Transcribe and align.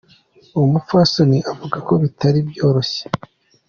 Uwo 0.55 0.65
mupfasoni 0.73 1.37
avuga 1.51 1.77
ko 1.87 1.93
bitari 2.01 2.39
vyoroshe. 2.49 3.03